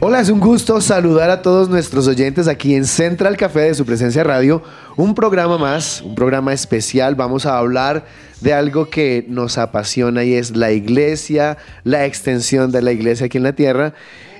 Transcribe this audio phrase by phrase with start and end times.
[0.00, 3.84] Hola, es un gusto saludar a todos nuestros oyentes aquí en Central Café de su
[3.84, 4.62] presencia radio.
[4.96, 7.16] Un programa más, un programa especial.
[7.16, 8.04] Vamos a hablar
[8.40, 13.38] de algo que nos apasiona y es la iglesia, la extensión de la iglesia aquí
[13.38, 13.92] en la tierra.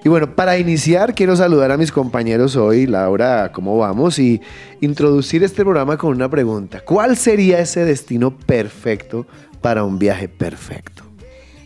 [0.04, 4.20] Y bueno, para iniciar quiero saludar a mis compañeros hoy, Laura, ¿cómo vamos?
[4.20, 4.40] Y
[4.80, 6.82] introducir este programa con una pregunta.
[6.82, 9.26] ¿Cuál sería ese destino perfecto
[9.60, 11.07] para un viaje perfecto?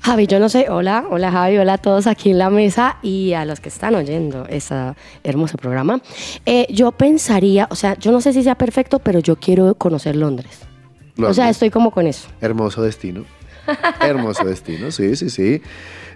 [0.03, 3.35] Javi, yo no sé, hola, hola Javi, hola a todos aquí en la mesa y
[3.35, 4.75] a los que están oyendo este
[5.23, 6.03] hermoso programa.
[6.45, 10.17] Eh, yo pensaría, o sea, yo no sé si sea perfecto, pero yo quiero conocer
[10.17, 10.59] Londres.
[11.19, 12.27] O sea, estoy como con eso.
[12.41, 13.25] Hermoso destino.
[14.01, 15.63] Hermoso destino, sí, sí, sí.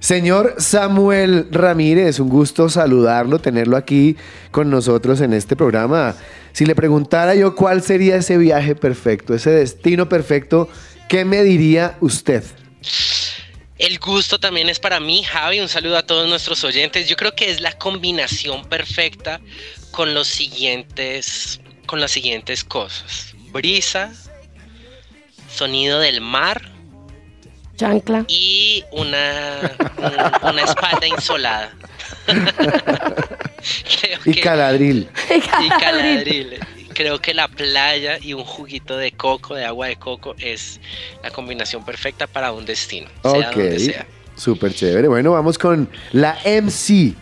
[0.00, 4.16] Señor Samuel Ramírez, un gusto saludarlo, tenerlo aquí
[4.50, 6.16] con nosotros en este programa.
[6.52, 10.68] Si le preguntara yo cuál sería ese viaje perfecto, ese destino perfecto,
[11.08, 12.42] ¿qué me diría usted?
[13.78, 15.60] El gusto también es para mí, Javi.
[15.60, 17.08] Un saludo a todos nuestros oyentes.
[17.08, 19.40] Yo creo que es la combinación perfecta
[19.90, 24.12] con los siguientes, con las siguientes cosas: brisa,
[25.54, 26.70] sonido del mar
[27.76, 28.24] Chancla.
[28.28, 31.74] y una, un- una espalda insolada.
[32.26, 35.08] Creo Y que- caladril.
[35.64, 36.60] y caladril.
[36.96, 40.80] Creo que la playa y un juguito de coco, de agua de coco, es
[41.22, 44.06] la combinación perfecta para un destino, sea Ok, donde sea.
[44.34, 45.06] súper chévere.
[45.06, 47.14] Bueno, vamos con la MC,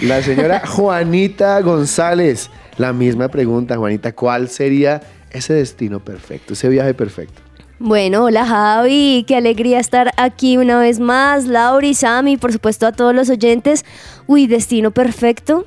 [0.00, 2.48] la señora Juanita González.
[2.78, 7.42] La misma pregunta, Juanita, ¿cuál sería ese destino perfecto, ese viaje perfecto?
[7.78, 11.46] Bueno, hola Javi, qué alegría estar aquí una vez más.
[11.46, 13.84] Lauri, Sammy, por supuesto a todos los oyentes.
[14.26, 15.66] Uy, destino perfecto.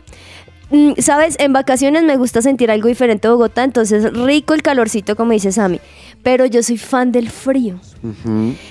[0.74, 5.16] Mm, Sabes, en vacaciones me gusta sentir algo diferente a Bogotá, entonces rico el calorcito,
[5.16, 5.80] como dice Sammy.
[6.24, 7.80] Pero yo soy fan del frío.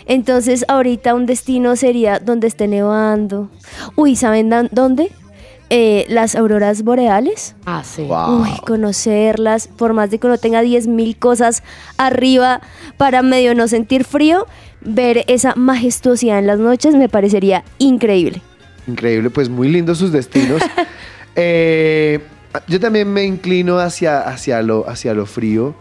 [0.06, 3.50] Entonces ahorita un destino sería donde esté nevando.
[3.94, 5.12] Uy, ¿saben dónde?
[5.70, 7.54] Eh, las auroras boreales.
[7.66, 8.02] Ah, sí.
[8.02, 8.42] Wow.
[8.42, 11.62] Uy, conocerlas, por más de que uno tenga 10.000 cosas
[11.98, 12.60] arriba
[12.96, 14.46] para medio no sentir frío,
[14.80, 18.42] ver esa majestuosidad en las noches me parecería increíble.
[18.88, 20.60] Increíble, pues muy lindos sus destinos.
[21.37, 22.20] Eh,
[22.69, 25.75] yo también me inclino hacia, hacia, lo, hacia lo frío.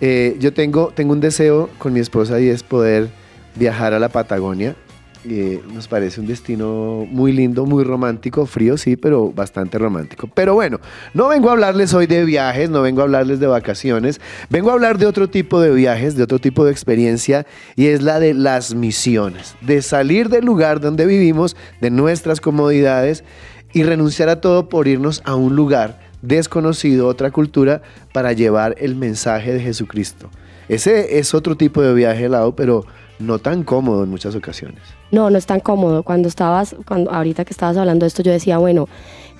[0.00, 3.08] Eh, yo tengo, tengo un deseo con mi esposa y es poder
[3.56, 4.76] viajar a la Patagonia.
[5.24, 10.30] Eh, nos parece un destino muy lindo, muy romántico, frío sí, pero bastante romántico.
[10.32, 10.80] Pero bueno,
[11.12, 14.74] no vengo a hablarles hoy de viajes, no vengo a hablarles de vacaciones, vengo a
[14.74, 18.32] hablar de otro tipo de viajes, de otro tipo de experiencia y es la de
[18.32, 23.24] las misiones, de salir del lugar donde vivimos, de nuestras comodidades
[23.72, 28.94] y renunciar a todo por irnos a un lugar desconocido, otra cultura, para llevar el
[28.96, 30.30] mensaje de Jesucristo.
[30.68, 32.84] Ese es otro tipo de viaje helado, pero
[33.18, 34.80] no tan cómodo en muchas ocasiones.
[35.10, 36.02] No, no es tan cómodo.
[36.02, 38.88] Cuando estabas, cuando ahorita que estabas hablando de esto, yo decía, bueno,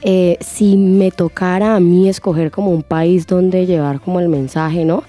[0.03, 4.85] eh, si me tocara a mí escoger como un país donde llevar como el mensaje,
[4.85, 5.03] ¿no?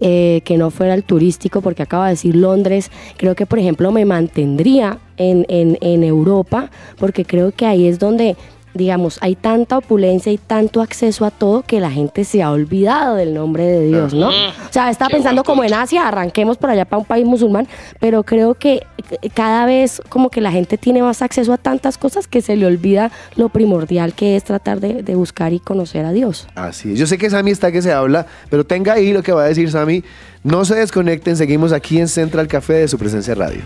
[0.00, 3.90] Eh, que no fuera el turístico, porque acaba de decir Londres, creo que por ejemplo
[3.90, 8.36] me mantendría en, en, en Europa, porque creo que ahí es donde
[8.78, 13.16] digamos, hay tanta opulencia y tanto acceso a todo que la gente se ha olvidado
[13.16, 14.28] del nombre de Dios, ¿no?
[14.28, 15.68] O sea, estaba Qué pensando como en.
[15.74, 17.68] Asia, arranquemos por allá para un país musulmán,
[18.00, 18.86] pero creo que
[19.22, 22.56] eh, cada vez como que la gente tiene más acceso a tantas cosas que se
[22.56, 26.48] le olvida lo primordial que es tratar de, de buscar y conocer a Dios.
[26.54, 26.98] Así es.
[26.98, 29.46] Yo sé que Sammy está que se habla, pero tenga ahí lo que va a
[29.48, 30.04] decir Sammy.
[30.44, 33.60] No se desconecten, seguimos aquí en Central Café de su presencia radio.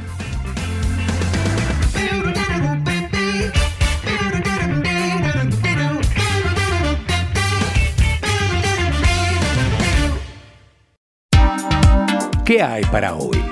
[12.52, 13.51] ¿Qué hay para hoy?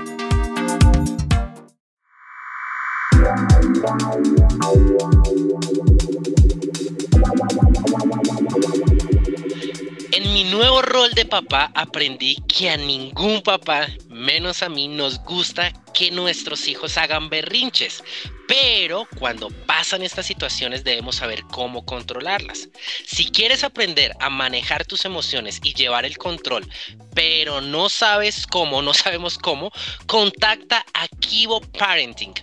[11.09, 16.99] De papá aprendí que a ningún papá, menos a mí, nos gusta que nuestros hijos
[16.99, 18.05] hagan berrinches.
[18.47, 22.69] Pero cuando pasan estas situaciones debemos saber cómo controlarlas.
[23.07, 26.69] Si quieres aprender a manejar tus emociones y llevar el control,
[27.15, 29.73] pero no sabes cómo, no sabemos cómo,
[30.07, 32.35] contacta a Kibo Parenting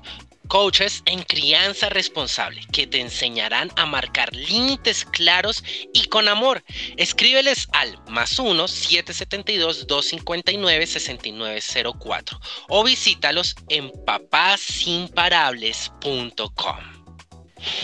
[0.48, 5.64] coaches en crianza responsable que te enseñarán a marcar límites claros
[5.94, 6.64] y con amor.
[6.98, 12.40] Escríbeles al más 1 772 259 6904
[12.70, 16.98] o visítalos en papasinparables.com.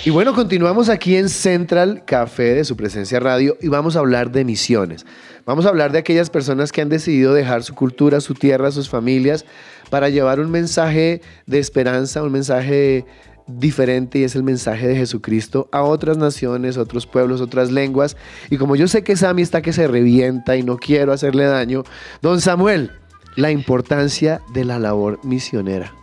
[0.06, 4.32] Y bueno, continuamos aquí en Central Café de su presencia radio y vamos a hablar
[4.32, 5.06] de misiones.
[5.46, 8.90] Vamos a hablar de aquellas personas que han decidido dejar su cultura, su tierra, sus
[8.90, 9.46] familias
[9.90, 13.06] para llevar un mensaje de esperanza, un mensaje
[13.46, 18.16] diferente y es el mensaje de Jesucristo a otras naciones, otros pueblos, otras lenguas.
[18.50, 21.84] Y como yo sé que esa amistad que se revienta y no quiero hacerle daño,
[22.22, 22.92] don Samuel,
[23.36, 25.94] la importancia de la labor misionera.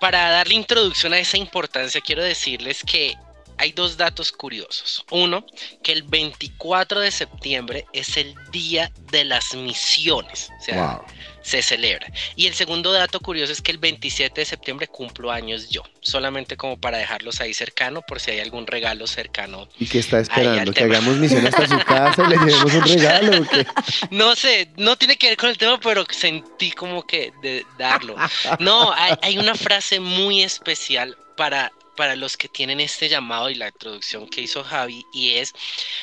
[0.00, 3.14] Para darle introducción a esa importancia, quiero decirles que
[3.58, 5.04] hay dos datos curiosos.
[5.10, 5.44] Uno,
[5.82, 10.50] que el 24 de septiembre es el Día de las Misiones.
[10.60, 11.00] O sea,
[11.46, 12.08] se celebra.
[12.34, 15.82] Y el segundo dato curioso es que el 27 de septiembre cumplo años yo.
[16.00, 19.68] Solamente como para dejarlos ahí cercano por si hay algún regalo cercano.
[19.78, 20.72] ¿Y qué está esperando?
[20.72, 23.42] ¿Que hagamos misión hasta su casa y le llevemos un regalo?
[23.42, 23.66] ¿o qué?
[24.10, 28.16] No sé, no tiene que ver con el tema, pero sentí como que de darlo.
[28.58, 33.54] No, hay, hay una frase muy especial para para los que tienen este llamado y
[33.54, 35.54] la introducción que hizo Javi y es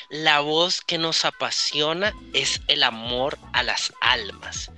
[0.09, 4.71] la voz que nos apasiona es el amor a las almas.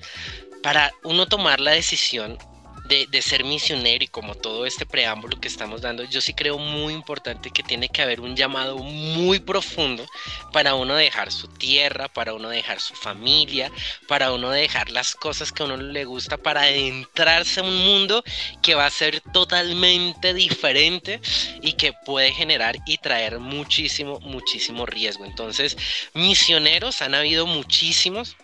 [0.61, 2.37] Para uno tomar la decisión
[2.87, 6.93] de, ser misionero y como todo este preámbulo que estamos dando, yo sí creo muy
[6.93, 10.05] importante que tiene que haber un llamado muy profundo
[10.51, 13.71] para uno dejar su tierra, para uno dejar su familia,
[14.07, 18.23] para uno dejar las cosas que a uno le gusta, para adentrarse a un mundo
[18.61, 21.19] que va a ser totalmente diferente
[21.61, 25.25] y que puede generar y traer muchísimo, muchísimo riesgo.
[25.25, 25.75] Entonces,
[26.13, 28.35] misioneros han habido muchísimos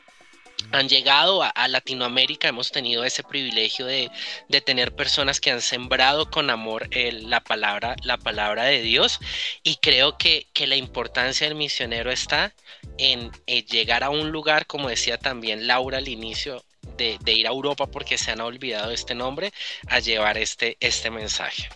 [0.72, 4.10] han llegado a, a, Latinoamérica, hemos tenido ese privilegio de,
[4.50, 9.20] de tener personas que han sembrado con amor el, la, palabra, la palabra de Dios
[9.64, 12.54] y creo que, que la importancia del misionero está
[12.98, 13.32] en,
[13.70, 16.64] llegar a un lugar, como decía también Laura al inicio,
[16.98, 19.52] de, de, ir a Europa porque se han olvidado este nombre,
[19.88, 21.70] a llevar este, este mensaje.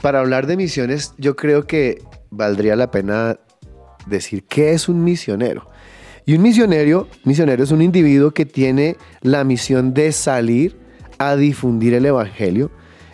[0.00, 3.38] Para hablar de misiones, yo creo que valdría la pena
[4.06, 5.70] decir qué es un misionero.
[6.26, 10.78] Y un misionero, misionero es un individuo que tiene la misión de salir
[11.18, 12.70] a difundir el Evangelio.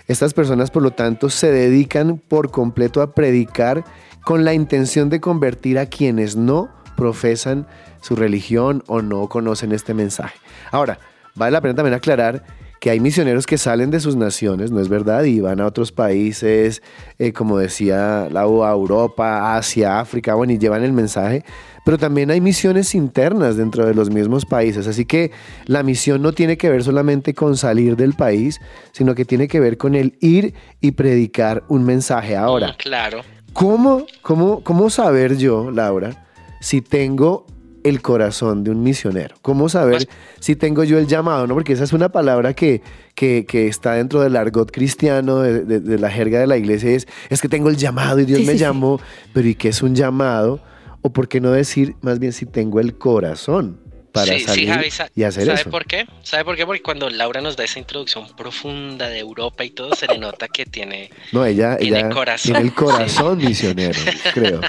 [0.08, 3.84] Estas personas, por lo tanto, se dedican por completo a predicar
[4.24, 7.66] con la intención de convertir a quienes no profesan
[8.00, 10.36] su religión o no conocen este mensaje.
[10.70, 10.98] Ahora,
[11.34, 12.44] vale la pena también aclarar
[12.80, 15.24] que hay misioneros que salen de sus naciones, ¿no es verdad?
[15.24, 16.82] Y van a otros países,
[17.18, 21.44] eh, como decía la a Europa, Asia, África, bueno, y llevan el mensaje.
[21.86, 24.88] Pero también hay misiones internas dentro de los mismos países.
[24.88, 25.30] Así que
[25.66, 28.60] la misión no tiene que ver solamente con salir del país,
[28.90, 32.34] sino que tiene que ver con el ir y predicar un mensaje.
[32.36, 33.20] Ahora, Mm, claro.
[33.52, 36.26] ¿cómo, cómo, cómo saber yo, Laura,
[36.60, 37.46] si tengo
[37.84, 39.36] el corazón de un misionero?
[39.40, 40.08] ¿Cómo saber Pues-
[40.40, 41.46] si tengo yo el llamado?
[41.46, 41.54] ¿no?
[41.54, 42.82] Porque esa es una palabra que,
[43.14, 46.90] que, que está dentro del argot cristiano, de, de- de la jerga de la iglesia,
[46.90, 48.64] es, es que tengo el llamado y Dios Sí, me sí, sí.
[48.64, 48.98] llamó,
[49.32, 50.58] pero ¿y qué es un llamado?
[51.06, 53.78] O por qué no decir más bien si tengo el corazón
[54.10, 55.70] para Sí, sí, salir Javi, y hacer ¿sabe eso?
[55.70, 56.04] por qué?
[56.24, 56.66] ¿Sabe por qué?
[56.66, 60.48] Porque cuando Laura nos da esa introducción profunda de Europa y todo, se le nota
[60.48, 61.10] que tiene...
[61.32, 62.52] No, ella, Tiene ella corazón.
[62.54, 63.98] tiene el corazón misionero,
[64.34, 64.60] creo.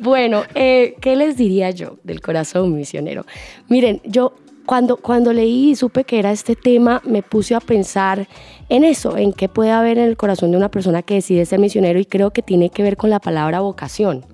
[0.00, 3.24] bueno, eh, ¿qué les diría yo del corazón misionero?
[3.68, 4.34] Miren, yo
[4.66, 8.28] cuando, cuando leí y supe que era este tema, me puse a pensar
[8.68, 11.58] en eso, en qué puede haber en el corazón de una persona que decide ser
[11.58, 14.24] misionero y creo que tiene que ver con la palabra vocación.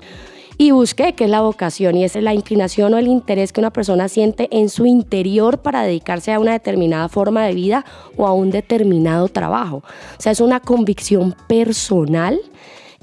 [0.59, 3.73] Y busqué qué es la vocación y es la inclinación o el interés que una
[3.73, 7.85] persona siente en su interior para dedicarse a una determinada forma de vida
[8.17, 9.83] o a un determinado trabajo.
[10.19, 12.41] O sea, es una convicción personal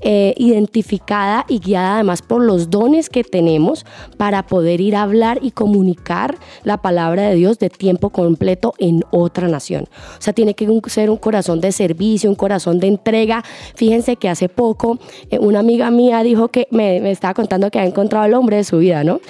[0.05, 3.85] eh, identificada y guiada además por los dones que tenemos
[4.17, 9.03] para poder ir a hablar y comunicar la palabra de Dios de tiempo completo en
[9.11, 9.85] otra nación.
[10.17, 13.43] O sea, tiene que ser un corazón de servicio, un corazón de entrega.
[13.75, 14.99] Fíjense que hace poco
[15.31, 18.57] eh, una amiga mía dijo que me, me estaba contando que ha encontrado el hombre
[18.57, 19.21] de su vida, ¿no?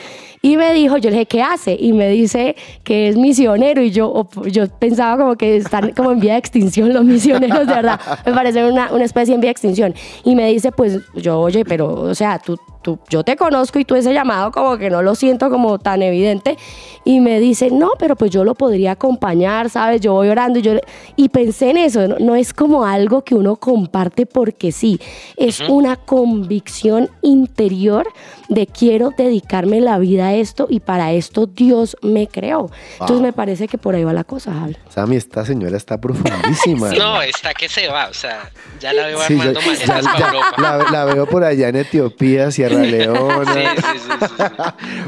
[0.45, 1.77] Y me dijo, yo le dije, ¿qué hace?
[1.79, 3.81] Y me dice que es misionero.
[3.81, 7.73] Y yo, yo pensaba como que están como en vía de extinción los misioneros, de
[7.73, 7.97] verdad.
[8.25, 9.95] Me parece una, una especie en vía de extinción.
[10.25, 13.85] Y me dice, pues yo, oye, pero, o sea, tú tú, yo te conozco y
[13.85, 16.57] tú ese llamado como que no lo siento como tan evidente.
[17.05, 19.99] Y me dice, no, pero pues yo lo podría acompañar, ¿sabes?
[20.01, 20.73] Yo voy orando y yo...
[21.15, 24.99] Y pensé en eso, no, no es como algo que uno comparte porque sí,
[25.37, 28.07] es una convicción interior
[28.49, 32.69] de quiero dedicarme la vida a esto y para esto Dios me creó.
[32.93, 34.75] Entonces me parece que por ahí va la cosa, Javi.
[34.89, 36.89] Sammy, esta señora está profundísima.
[36.97, 38.49] No, está que se va, o sea,
[38.79, 40.55] ya la veo Sí, armando maletas ya- para ya- Europa.
[40.57, 43.53] la, la veo por allá en Etiopía, Sierra Leona.
[43.75, 44.23] Sí, sí.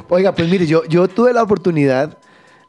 [0.10, 2.18] Oiga, pues mire, yo, yo tuve la oportunidad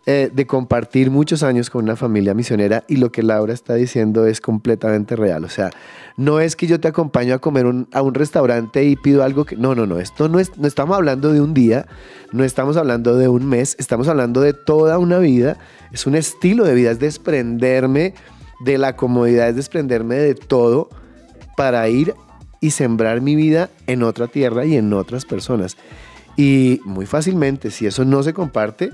[0.08, 4.26] eh, de compartir muchos años con una familia misionera y lo que Laura está diciendo
[4.26, 5.44] es completamente real.
[5.44, 5.70] O sea,
[6.16, 9.44] no es que yo te acompaño a comer un- a un restaurante y pido algo
[9.44, 9.56] que...
[9.56, 9.98] No, no, no.
[9.98, 10.56] Esto no es...
[10.58, 11.86] No estamos hablando de un día,
[12.32, 15.58] no estamos hablando de un mes, estamos hablando de toda una vida.
[15.92, 18.14] Es un estilo de vida, es desprenderme
[18.60, 20.88] de la comodidad, es desprenderme de todo
[21.56, 22.14] para ir
[22.66, 25.76] y sembrar mi vida en otra tierra y en otras personas.
[26.36, 28.90] Y muy fácilmente, si eso no se comparte,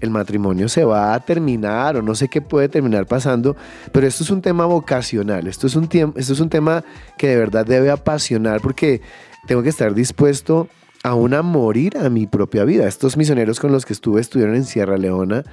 [0.00, 3.56] el matrimonio se va a terminar o no sé qué puede terminar pasando,
[3.92, 5.84] pero esto es un tema vocacional, esto es un,
[6.16, 6.82] esto es un tema
[7.18, 9.02] que de verdad debe apasionar porque
[9.46, 10.68] tengo que estar dispuesto
[11.02, 12.88] aún a morir a mi propia vida.
[12.88, 15.44] Estos misioneros con los que estuve estuvieron en Sierra Leona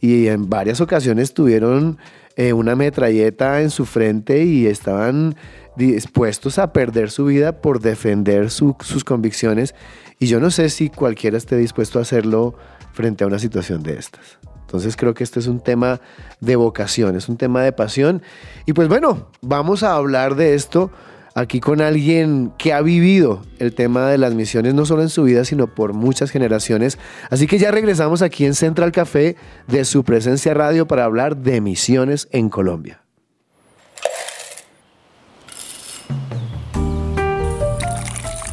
[0.00, 1.98] y en varias ocasiones tuvieron
[2.36, 5.34] eh, una metralleta en su frente y estaban
[5.76, 9.74] dispuestos a perder su vida por defender su- sus convicciones.
[10.18, 12.54] Y yo no sé si cualquiera esté dispuesto a hacerlo
[12.92, 14.38] frente a una situación de estas.
[14.62, 16.00] Entonces creo que este es un tema
[16.40, 18.22] de vocación, es un tema de pasión.
[18.66, 20.90] Y pues bueno, vamos a hablar de esto
[21.38, 25.22] aquí con alguien que ha vivido el tema de las misiones no solo en su
[25.22, 26.98] vida, sino por muchas generaciones.
[27.30, 29.36] Así que ya regresamos aquí en Central Café
[29.68, 33.02] de su presencia radio para hablar de misiones en Colombia.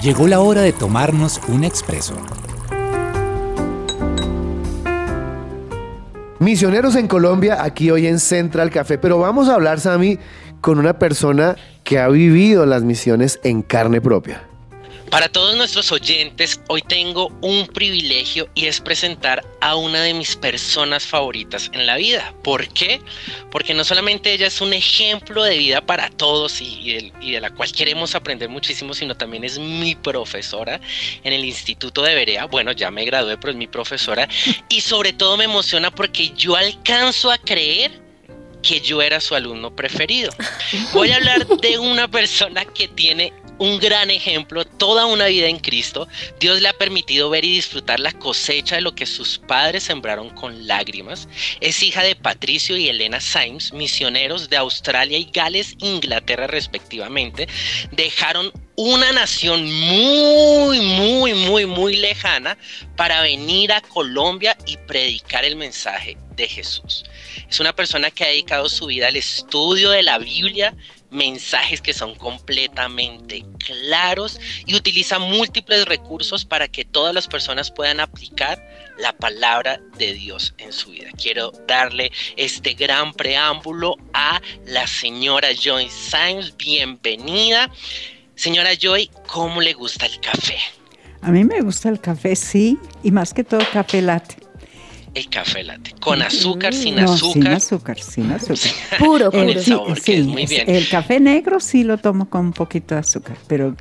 [0.01, 2.13] Llegó la hora de tomarnos un expreso.
[6.37, 10.19] Misioneros en Colombia, aquí hoy en Central Café, pero vamos a hablar, Sami,
[10.61, 14.43] con una persona que ha vivido las misiones en carne propia.
[15.11, 20.35] Para todos nuestros oyentes, hoy tengo un privilegio y es presentar a una de mis
[20.35, 22.33] personas favoritas en la vida.
[22.43, 22.99] ¿Por qué?
[23.51, 27.71] Porque no solamente ella es un ejemplo de vida para todos y, de la cual
[27.71, 30.81] queremos aprender muchísimo, sino también es mi profesora
[31.23, 32.45] en el Instituto de Berea.
[32.45, 34.27] Bueno, ya me gradué, pero es mi profesora.
[34.69, 38.04] Y sobre todo me emociona porque yo alcanzo a creer
[38.65, 40.31] que yo era su alumno preferido.
[40.93, 45.59] Voy a hablar de una persona que tiene un gran ejemplo, toda una vida en
[45.59, 46.07] Cristo.
[46.39, 50.29] Dios le ha permitido ver y disfrutar la cosecha de lo que sus padres sembraron
[50.31, 51.27] con lágrimas.
[51.61, 57.47] Es hija de Patricio y Elena Symes, misioneros de Australia y Gales, Inglaterra respectivamente.
[57.91, 62.57] Dejaron una nación muy, muy, muy, muy lejana
[62.97, 67.05] para venir a Colombia y predicar el mensaje de Jesús.
[67.49, 70.75] Es una persona que ha dedicado su vida al estudio de la Biblia,
[71.09, 77.99] mensajes que son completamente claros y utiliza múltiples recursos para que todas las personas puedan
[77.99, 78.61] aplicar
[78.97, 81.09] la palabra de Dios en su vida.
[81.21, 86.55] Quiero darle este gran preámbulo a la señora Joy Symes.
[86.57, 87.71] Bienvenida.
[88.35, 90.57] Señora Joy, ¿cómo le gusta el café?
[91.21, 94.44] A mí me gusta el café, sí, y más que todo café latte.
[95.15, 95.93] El café latte.
[95.99, 97.33] ¿Con azúcar, sin no, azúcar?
[97.33, 98.71] sin azúcar, sin azúcar.
[98.99, 99.59] Puro, Con puro.
[99.59, 100.69] el sabor que es muy bien.
[100.69, 103.75] el café negro sí lo tomo con un poquito de azúcar, pero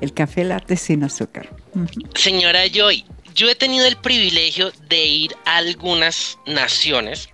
[0.00, 1.48] el café latte sin azúcar.
[2.14, 7.28] Señora Joy, yo he tenido el privilegio de ir a algunas naciones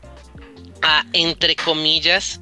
[0.83, 2.41] a, entre comillas,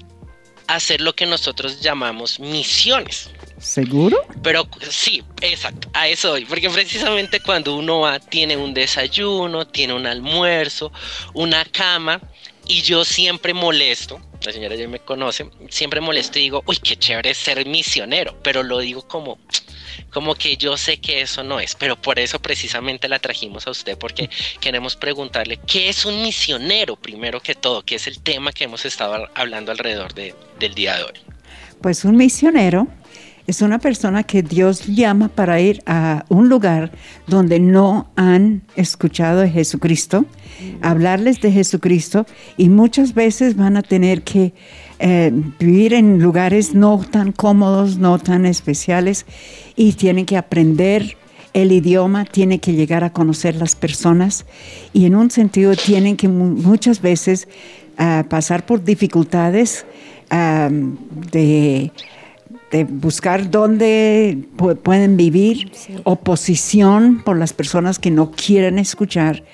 [0.67, 3.31] hacer lo que nosotros llamamos misiones.
[3.59, 4.19] ¿Seguro?
[4.43, 9.95] Pero sí, exacto, a eso voy, porque precisamente cuando uno va, tiene un desayuno, tiene
[9.95, 10.93] un almuerzo,
[11.35, 12.21] una cama,
[12.69, 16.97] y yo siempre molesto, la señora ya me conoce, siempre molesto y digo, uy, qué
[16.97, 19.39] chévere ser misionero, pero lo digo como,
[20.11, 23.71] como que yo sé que eso no es, pero por eso precisamente la trajimos a
[23.71, 24.29] usted, porque
[24.61, 27.83] queremos preguntarle, ¿qué es un misionero primero que todo?
[27.83, 31.13] Que es el tema que hemos estado hablando alrededor de- del día de hoy.
[31.81, 32.89] Pues un misionero
[33.47, 36.91] es una persona que Dios llama para ir a un lugar
[37.27, 40.25] donde no han escuchado de Jesucristo,
[40.83, 42.27] hablarles de Jesucristo
[42.57, 44.53] y muchas veces van a tener que
[44.99, 49.27] eh, vivir en lugares no tan cómodos, no tan especiales
[49.77, 51.17] y tienen que aprender
[51.53, 54.45] el idioma, tienen que llegar a conocer las personas
[54.93, 57.49] y en un sentido tienen que mu- muchas veces
[57.97, 59.87] ah, pasar por dificultades
[60.31, 61.93] ah, de
[62.71, 65.71] de buscar dónde pu- pueden vivir,
[66.05, 69.45] oposición por las personas que no quieren escuchar,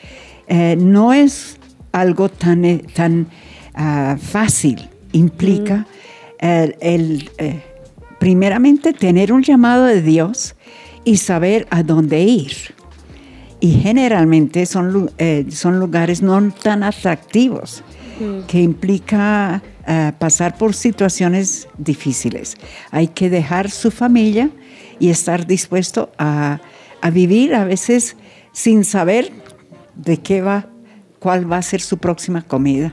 [0.49, 1.59] eh, no es
[1.93, 3.27] algo tan, eh, tan
[3.75, 4.89] ah, fácil.
[5.13, 5.87] Implica
[6.39, 7.61] el, el, eh,
[8.19, 10.55] primeramente tener un llamado de Dios
[11.05, 12.75] y saber a dónde ir.
[13.61, 17.85] Y generalmente son, eh, son lugares no tan atractivos,
[18.47, 22.57] que implica eh, pasar por situaciones difíciles.
[22.91, 24.51] Hay que dejar su familia
[24.99, 26.61] y estar dispuesto a,
[27.01, 28.17] a vivir a veces
[28.53, 29.33] sin saber
[29.95, 30.67] de qué va,
[31.19, 32.93] cuál va a ser su próxima comida.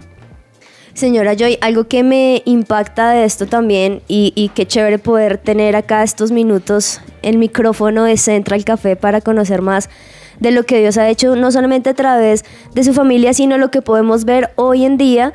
[0.93, 5.75] Señora Joy, algo que me impacta de esto también y, y qué chévere poder tener
[5.75, 9.89] acá estos minutos el micrófono de Central Café para conocer más
[10.39, 13.71] de lo que Dios ha hecho, no solamente a través de su familia, sino lo
[13.71, 15.33] que podemos ver hoy en día.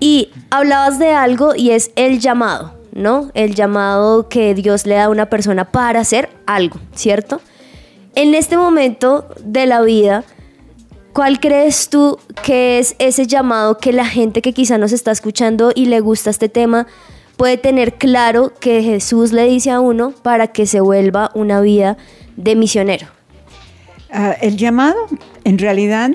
[0.00, 3.30] Y hablabas de algo y es el llamado, ¿no?
[3.34, 7.40] El llamado que Dios le da a una persona para hacer algo, ¿cierto?
[8.14, 10.24] En este momento de la vida,
[11.12, 15.70] ¿Cuál crees tú que es ese llamado que la gente que quizá nos está escuchando
[15.74, 16.86] y le gusta este tema
[17.36, 21.98] puede tener claro que Jesús le dice a uno para que se vuelva una vida
[22.36, 23.08] de misionero?
[24.14, 25.06] Ah, el llamado,
[25.44, 26.10] en realidad,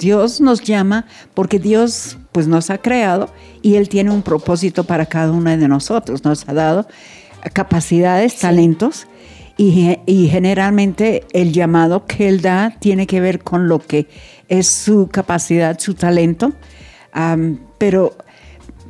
[0.00, 3.30] Dios nos llama porque Dios pues nos ha creado
[3.62, 6.24] y Él tiene un propósito para cada uno de nosotros.
[6.24, 6.88] Nos ha dado
[7.52, 9.06] capacidades, talentos
[9.56, 14.08] y, y generalmente el llamado que Él da tiene que ver con lo que
[14.48, 16.52] es su capacidad, su talento.
[17.78, 18.16] Pero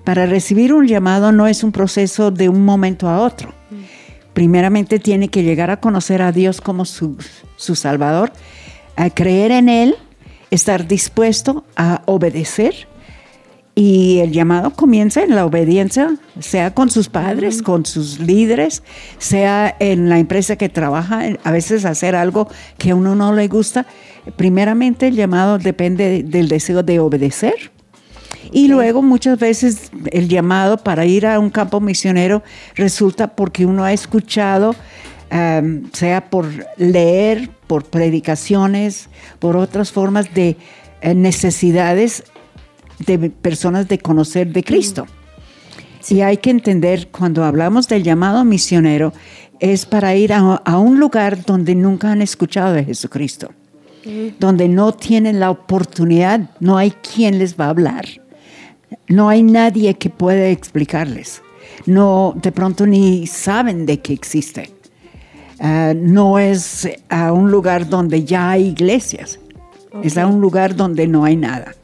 [0.02, 3.52] para recibir un llamado no es un proceso de un momento a otro.
[4.33, 7.16] Primeramente tiene que llegar a conocer a Dios como su,
[7.56, 8.32] su Salvador,
[8.96, 9.96] a creer en Él,
[10.50, 12.88] estar dispuesto a obedecer.
[13.75, 18.82] Y el llamado comienza en la obediencia, sea con sus padres, con sus líderes,
[19.18, 22.48] sea en la empresa que trabaja, a veces hacer algo
[22.78, 23.84] que a uno no le gusta.
[24.36, 27.70] Primeramente el llamado depende del deseo de obedecer.
[28.50, 32.42] Y luego muchas veces el llamado para ir a un campo misionero
[32.75, 34.75] resulta porque uno ha escuchado,
[35.30, 40.56] um, sea por leer, por predicaciones, por otras formas de
[41.00, 42.25] eh, necesidades
[43.06, 45.06] de personas de conocer de Cristo.
[46.09, 49.12] Y hay que entender, cuando hablamos del llamado misionero,
[49.59, 53.50] es para ir a, a un lugar donde nunca han escuchado de Jesucristo,
[54.38, 58.06] donde no tienen la oportunidad, no hay quien les va a hablar.
[59.09, 61.43] No hay nadie que pueda explicarles.
[61.86, 64.71] No, de pronto ni saben de que existe.
[65.58, 69.38] Ah, no es a un lugar donde ya hay iglesias.
[70.02, 71.75] Es a un lugar donde no hay nada.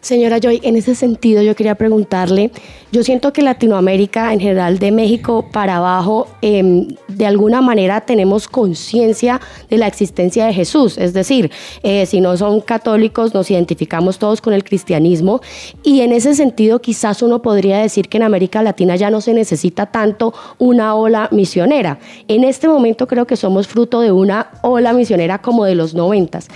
[0.00, 2.50] Señora Joy, en ese sentido yo quería preguntarle,
[2.94, 8.46] yo siento que Latinoamérica, en general de México para abajo, em, de alguna manera tenemos
[8.46, 11.50] conciencia de la existencia de Jesús, es decir,
[11.82, 15.40] eh, si no son católicos nos identificamos todos con el cristianismo
[15.82, 19.34] y en ese sentido quizás uno podría decir que en América Latina ya no se
[19.34, 21.98] necesita tanto una ola misionera.
[22.28, 26.46] En este momento creo que somos fruto de una ola misionera como de los noventas.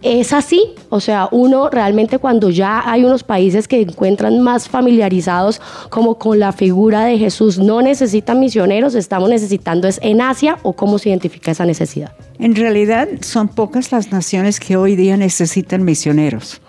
[0.00, 0.72] ¿Es así?
[0.88, 6.38] O sea, uno realmente cuando ya hay unos países que encuentran más familiarizados como con
[6.38, 11.08] la figura de Jesús, no necesitan misioneros, estamos necesitando es en Asia o cómo se
[11.08, 12.14] identifica esa necesidad.
[12.38, 16.60] En realidad son pocas las naciones que hoy día necesitan misioneros,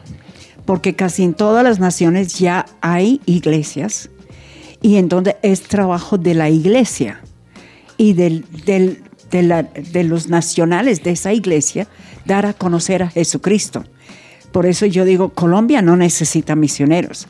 [0.66, 4.10] porque casi en todas las naciones ya hay iglesias
[4.82, 7.22] y en donde es trabajo de la iglesia
[7.98, 8.44] y de
[10.04, 11.88] los nacionales de esa iglesia
[12.26, 13.84] dar a conocer a Jesucristo.
[14.54, 17.28] Por eso yo digo, Colombia no necesita misioneros.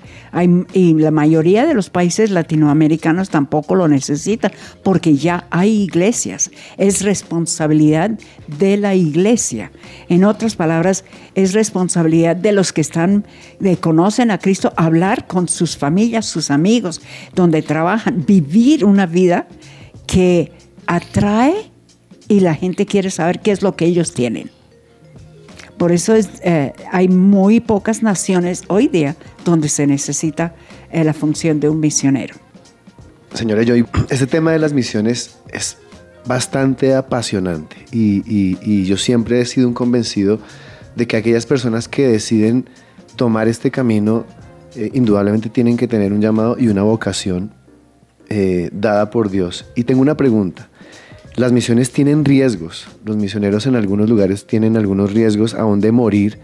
[0.74, 4.52] Y la mayoría de los países latinoamericanos tampoco lo necesitan
[4.84, 6.52] porque ya hay iglesias.
[6.78, 8.12] Es responsabilidad
[8.60, 9.72] de la iglesia.
[10.10, 13.26] En otras palabras, es responsabilidad de los que están,
[13.62, 17.02] de conocen a Cristo, hablar con sus familias, sus amigos,
[17.34, 19.48] donde trabajan, vivir una vida
[20.08, 20.52] que
[20.88, 21.72] atrae
[22.28, 24.52] y la gente quiere saber qué es lo que ellos tienen.
[25.84, 30.56] Por eso es, eh, hay muy pocas naciones hoy día donde se necesita
[30.90, 32.36] eh, la función de un misionero.
[33.34, 35.76] Señora Joy, este tema de las misiones es
[36.26, 40.40] bastante apasionante y, yo siempre he sido un convencido
[40.96, 42.70] de que aquellas personas que deciden
[43.18, 44.24] tomar este camino
[44.78, 47.52] eh, indudablemente tienen que tener un llamado y una vocación
[48.72, 49.66] dada por Dios.
[49.76, 50.70] Y tengo una pregunta.
[51.36, 52.88] Las misiones tienen riesgos.
[53.06, 56.40] Los misioneros en algunos lugares tienen algunos riesgos aún de morir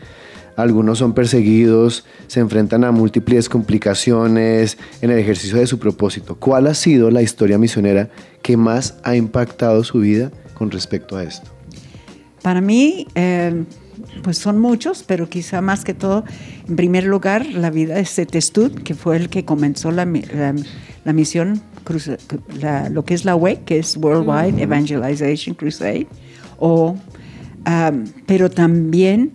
[0.55, 6.35] algunos son perseguidos, se enfrentan a múltiples complicaciones en el ejercicio de su propósito.
[6.35, 8.09] ¿Cuál ha sido la historia misionera
[8.41, 11.49] que más ha impactado su vida con respecto a esto?
[12.41, 13.63] Para mí, eh,
[14.21, 16.25] pues son muchos, pero quizá más que todo,
[16.67, 20.55] en primer lugar, la vida de Setestud, que fue el que comenzó la, la-
[21.05, 22.17] la misión, cruce-
[22.61, 26.07] la- lo que es la WEC, que es Worldwide Evangelization Crusade,
[26.59, 26.95] o,
[27.67, 29.31] um, pero también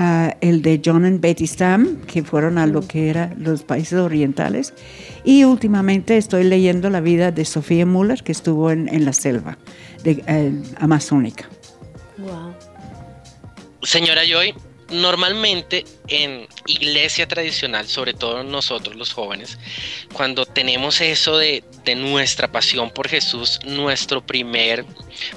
[0.00, 3.98] ah, el de John and Betty Stam, que fueron a lo que eran los países
[3.98, 4.72] orientales,
[5.24, 9.58] y últimamente estoy leyendo la vida de Sofía Muller, que estuvo en, en la selva
[10.04, 11.48] de, eh, amazónica.
[12.18, 12.52] Wow.
[13.82, 14.54] Señora Joy,
[14.90, 19.58] normalmente en iglesia tradicional, sobre todo nosotros los jóvenes,
[20.12, 21.64] cuando tenemos eso de,
[21.96, 24.84] nuestra pasión por Jesús, nuestro primer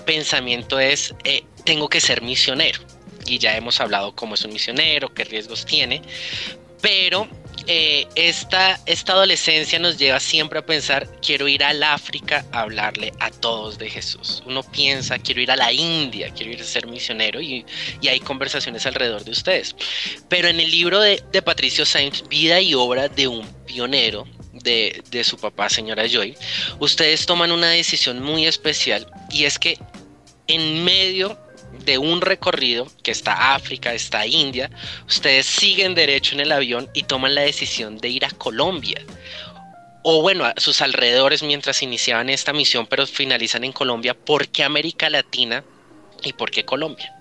[0.05, 2.81] pensamiento es, eh, tengo que ser misionero.
[3.25, 6.01] Y ya hemos hablado cómo es un misionero, qué riesgos tiene,
[6.81, 7.29] pero
[7.67, 13.13] eh, esta, esta adolescencia nos lleva siempre a pensar, quiero ir al África a hablarle
[13.19, 14.43] a todos de Jesús.
[14.45, 17.65] Uno piensa, quiero ir a la India, quiero ir a ser misionero y,
[18.01, 19.75] y hay conversaciones alrededor de ustedes.
[20.29, 25.03] Pero en el libro de, de Patricio Sainz, Vida y Obra de un Pionero, de,
[25.09, 26.35] de su papá, señora Joy,
[26.79, 29.77] ustedes toman una decisión muy especial y es que
[30.47, 31.37] en medio
[31.85, 34.69] de un recorrido que está África, está India,
[35.07, 39.01] ustedes siguen derecho en el avión y toman la decisión de ir a Colombia.
[40.03, 44.15] O bueno, a sus alrededores mientras iniciaban esta misión, pero finalizan en Colombia.
[44.15, 45.63] ¿Por qué América Latina
[46.23, 47.13] y por qué Colombia?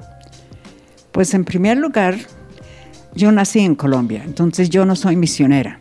[1.13, 2.19] Pues en primer lugar,
[3.15, 5.81] yo nací en Colombia, entonces yo no soy misionera,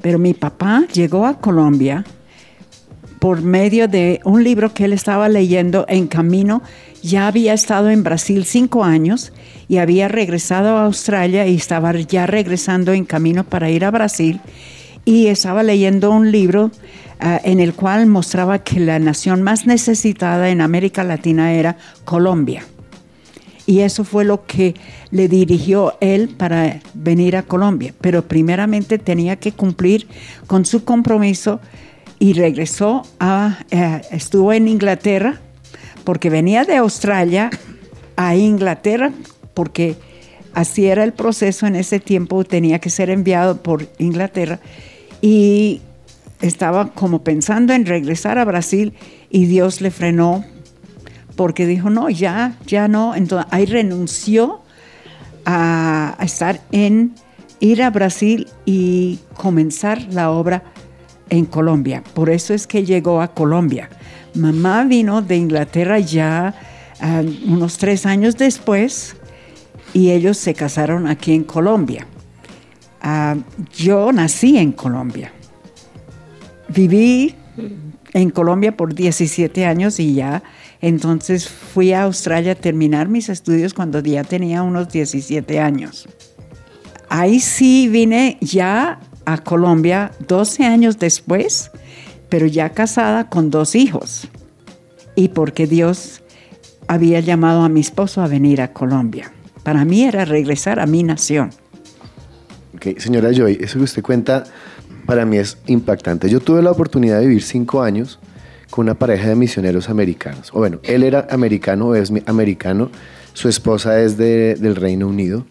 [0.00, 2.04] pero mi papá llegó a Colombia
[3.18, 6.62] por medio de un libro que él estaba leyendo en camino.
[7.02, 9.32] Ya había estado en Brasil cinco años
[9.68, 14.40] y había regresado a Australia y estaba ya regresando en camino para ir a Brasil
[15.04, 16.70] y estaba leyendo un libro
[17.20, 22.64] ah, en el cual mostraba que la nación más necesitada en América Latina era Colombia.
[23.64, 24.74] Y eso fue lo que
[25.10, 27.94] le dirigió él para venir a Colombia.
[28.00, 30.08] Pero primeramente tenía que cumplir
[30.46, 31.60] con su compromiso
[32.18, 35.40] y regresó a, eh, estuvo en Inglaterra,
[36.08, 37.50] porque venía de Australia
[38.16, 39.12] a Inglaterra,
[39.52, 39.94] porque
[40.54, 44.58] así era el proceso en ese tiempo, tenía que ser enviado por Inglaterra.
[45.20, 45.82] Y
[46.40, 48.94] estaba como pensando en regresar a Brasil
[49.28, 50.46] y Dios le frenó
[51.36, 53.14] porque dijo, no, ya, ya no.
[53.14, 54.62] Entonces ahí renunció
[55.44, 57.16] a, estar en
[57.60, 60.62] ir a Brasil y comenzar la obra
[61.28, 62.02] en Colombia.
[62.14, 63.90] Por eso es que llegó a Colombia.
[64.34, 66.54] Mamá vino de Inglaterra ya
[67.00, 69.16] ah, unos tres años después
[69.92, 72.06] y ellos se casaron aquí en Colombia.
[73.00, 73.36] Ah,
[73.76, 75.32] yo nací en Colombia.
[76.68, 77.34] Viví
[78.12, 80.42] en Colombia por 17 años y ya
[80.80, 86.08] entonces fui a Australia a terminar mis estudios cuando ya tenía unos 17 años.
[87.08, 91.70] Ahí sí vine ya a Colombia 12 años después,
[92.28, 94.28] pero ya casada con dos hijos.
[95.14, 96.22] Y porque Dios
[96.86, 99.32] había llamado a mi esposo a venir a Colombia.
[99.62, 101.50] Para mí era regresar a mi nación.
[102.74, 104.44] Ok, señora Joy, eso que usted cuenta
[105.06, 106.28] para mí es impactante.
[106.30, 108.18] Yo tuve la oportunidad de vivir cinco años
[108.70, 110.50] con una pareja de misioneros americanos.
[110.52, 112.90] O bueno, él era americano, es americano,
[113.32, 115.46] su esposa es de- del Reino Unido.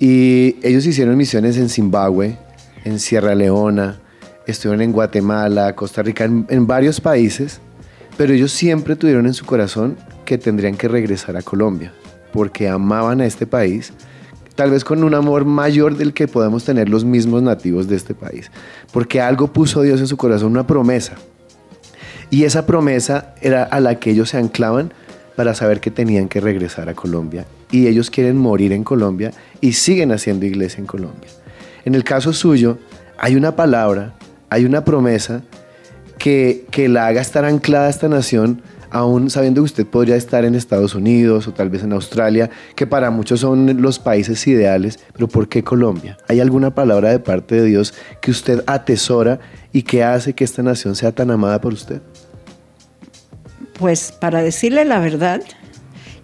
[0.00, 2.36] Y ellos hicieron misiones en Zimbabue,
[2.84, 4.00] en Sierra Leona,
[4.46, 7.60] estuvieron en Guatemala, Costa Rica, en, varios países,
[8.16, 11.92] pero ellos siempre tuvieron en su corazón que tendrían que regresar a Colombia,
[12.32, 13.92] porque amaban a este país,
[14.54, 18.14] tal vez con un amor mayor del que podemos tener los mismos nativos de este
[18.14, 18.50] país,
[18.92, 21.14] porque algo puso Dios en su corazón, una promesa.
[22.30, 24.92] Y esa promesa era a la que ellos se anclaban
[25.36, 27.46] para saber que tenían que regresar a Colombia.
[27.70, 31.28] Y ellos quieren morir en Colombia y siguen haciendo iglesia en Colombia.
[31.84, 32.78] En el caso suyo,
[33.18, 34.14] hay una palabra,
[34.54, 35.42] hay una promesa
[36.16, 40.44] que, que la haga estar anclada a esta nación, aún sabiendo que usted podría estar
[40.44, 45.00] en Estados Unidos o tal vez en Australia, que para muchos son los países ideales,
[45.12, 46.16] pero ¿por qué Colombia?
[46.28, 49.40] ¿Hay alguna palabra de parte de Dios que usted atesora
[49.72, 52.00] y que hace que esta nación sea tan amada por usted?
[53.76, 55.42] Pues para decirle la verdad,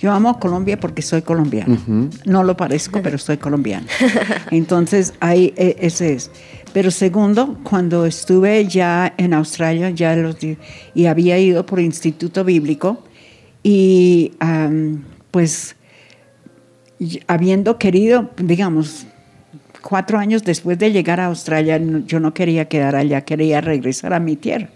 [0.00, 1.78] yo amo a Colombia porque soy colombiana.
[2.24, 3.86] No lo parezco, pero soy colombiana.
[4.50, 6.30] Entonces, ahí e- ese es.
[6.72, 10.36] Pero segundo, cuando estuve ya en Australia, ya los
[10.94, 13.02] y había ido por Instituto Bíblico,
[13.62, 15.74] y am, pues
[17.26, 19.06] habiendo querido, digamos,
[19.82, 24.20] cuatro años después de llegar a Australia, yo no quería quedar allá, quería regresar a
[24.20, 24.68] mi tierra.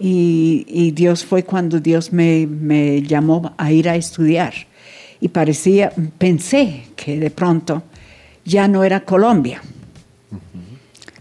[0.00, 4.52] Y, y Dios fue cuando Dios me, me llamó a ir a estudiar.
[5.20, 7.84] Y parecía, pensé que de pronto
[8.44, 9.62] ya no era Colombia.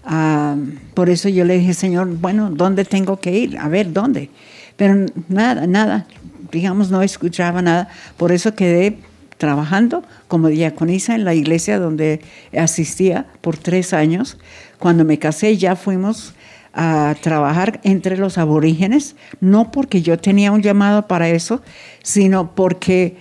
[0.06, 0.56] Ah,
[0.94, 3.58] por eso yo le dije, Señor, bueno, ¿dónde tengo que ir?
[3.58, 4.30] A ver, ¿dónde?
[4.76, 6.08] Pero nada, nada,
[6.52, 7.88] digamos, no escuchaba nada.
[8.18, 8.98] Por eso quedé
[9.38, 12.22] trabajando como diaconisa en la iglesia donde
[12.58, 14.38] asistía por tres años.
[14.80, 16.34] Cuando me casé ya fuimos
[16.74, 21.62] a trabajar entre los aborígenes, no porque yo tenía un llamado para eso,
[22.02, 23.18] sino porque,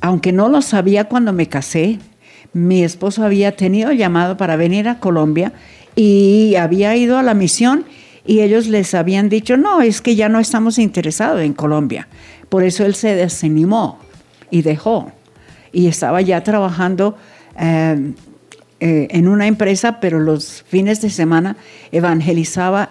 [0.00, 1.98] aunque no lo sabía cuando me casé,
[2.52, 5.52] mi esposo había tenido llamado para venir a Colombia
[5.94, 7.84] y había ido a la misión
[8.26, 12.08] y ellos les habían dicho, no, es que ya no estamos interesados en Colombia.
[12.48, 13.98] Por eso él se desanimó
[14.50, 15.10] y dejó.
[15.72, 17.16] Y estaba ya trabajando
[17.58, 18.12] eh,
[18.80, 21.56] eh, en una empresa, pero los fines de semana
[21.90, 22.90] evangelizaba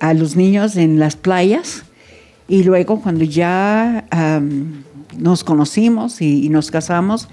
[0.00, 1.84] a los niños en las playas.
[2.48, 4.06] Y luego cuando ya
[5.18, 7.28] nos conocimos y nos casamos,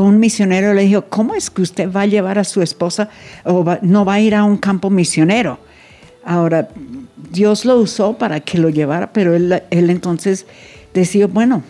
[0.00, 3.08] un misionero le dijo, ¿cómo es que usted va a llevar a su esposa
[3.44, 5.58] o va- no va a ir a un campo misionero?
[6.24, 6.68] Ahora,
[7.30, 10.46] Dios lo usó para que lo llevara, pero él, él entonces
[10.94, 11.62] decidió, bueno,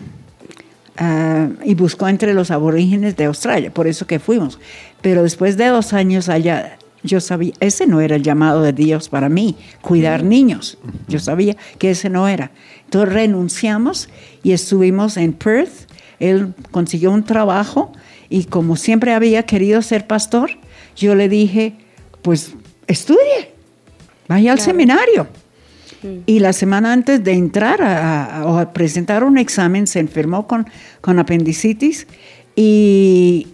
[0.97, 4.59] ah, y buscó entre los aborígenes de Australia, por eso que fuimos.
[5.01, 9.09] Pero después de dos años allá, yo sabía, ese no era el llamado de Dios
[9.09, 10.77] para mí, cuidar niños.
[11.07, 12.51] Yo sabía que ese no era.
[12.85, 14.09] Entonces renunciamos
[14.41, 15.87] y estuvimos en Perth.
[16.19, 17.91] Él consiguió un trabajo
[18.29, 20.51] y como siempre había querido ser pastor,
[20.95, 21.73] yo le dije,
[22.21, 22.53] pues
[22.87, 23.51] estudie,
[24.27, 25.27] vaya al seminario.
[26.27, 30.67] Y la semana antes de entrar a, a- a presentar un examen se enfermó con,
[31.01, 32.05] con apendicitis
[32.55, 33.47] y,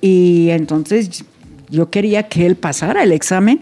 [0.00, 1.24] y entonces
[1.70, 3.60] yo quería que él pasara el examen.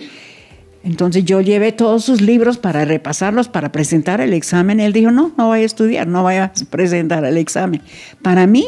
[0.82, 4.80] Entonces yo llevé todos sus libros para repasarlos, para presentar el examen.
[4.80, 7.82] Él dijo, no, no vaya a estudiar, no vaya a presentar el examen.
[8.22, 8.66] Para mí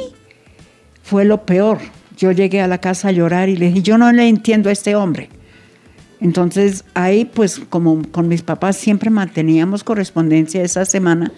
[1.02, 1.78] fue lo peor.
[2.16, 4.72] Yo llegué a la casa a llorar y le dije, yo no le entiendo a
[4.72, 5.28] este hombre.
[6.20, 11.32] Entonces ahí pues como con mis papás siempre manteníamos correspondencia esa semana,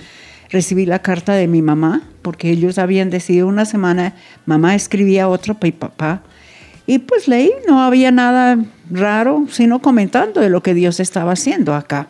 [0.50, 5.56] recibí la carta de mi mamá porque ellos habían decidido una semana, mamá escribía otro
[5.62, 6.22] y papá.
[6.86, 8.58] Y pues leí, no había nada
[8.90, 12.08] raro, sino comentando de lo que Dios estaba haciendo acá.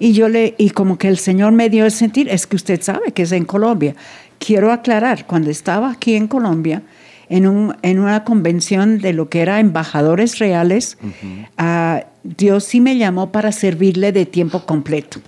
[0.00, 2.80] Y yo le, y como que el Señor me dio el sentir, es que usted
[2.82, 3.94] sabe que es en Colombia.
[4.38, 6.82] Quiero aclarar, cuando estaba aquí en Colombia,
[7.28, 10.96] en, un, en una convención de lo que era embajadores reales,
[11.56, 15.20] ah, Dios sí me llamó para servirle de tiempo completo.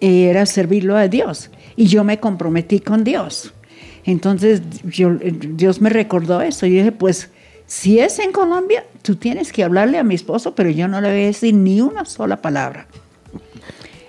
[0.00, 1.50] Y era servirlo a Dios.
[1.76, 3.52] Y yo me comprometí con Dios.
[4.04, 6.66] Entonces yo, Dios me recordó eso.
[6.66, 7.30] Y dije, pues
[7.66, 11.10] si es en Colombia, tú tienes que hablarle a mi esposo, pero yo no le
[11.10, 12.86] voy a decir ni una sola palabra.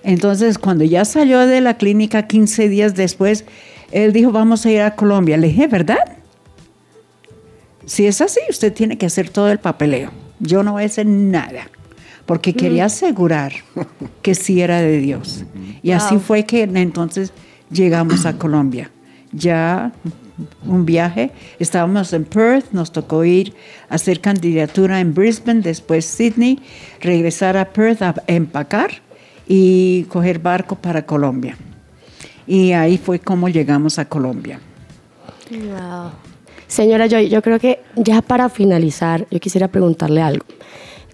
[0.03, 3.45] Entonces, cuando ya salió de la clínica 15 días después,
[3.91, 5.37] él dijo, vamos a ir a Colombia.
[5.37, 6.17] Le dije, ¿verdad?
[7.85, 10.11] Si es así, usted tiene que hacer todo el papeleo.
[10.39, 11.69] Yo no voy a hacer nada,
[12.25, 13.51] porque quería asegurar
[14.21, 15.43] que sí era de Dios.
[15.81, 16.23] Y así Wow.
[16.23, 17.33] fue que entonces
[17.71, 18.91] llegamos a Colombia.
[19.31, 19.91] Ya
[20.65, 23.53] un viaje, estábamos en Perth, nos tocó ir
[23.89, 26.59] a hacer candidatura en Brisbane, después Sydney,
[27.01, 29.01] regresar a Perth a empacar
[29.51, 31.57] y coger barco para Colombia.
[32.47, 34.59] Y ahí fue como llegamos a Colombia.
[36.67, 40.45] Señora Joy, yo creo que ya para finalizar, yo quisiera preguntarle algo.